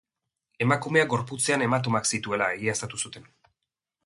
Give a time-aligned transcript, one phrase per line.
[0.65, 3.31] Emakumeak gorputzean hematomak zituela egiaztatu zuten.